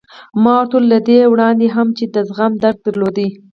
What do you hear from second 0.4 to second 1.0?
ما ورته وویل: له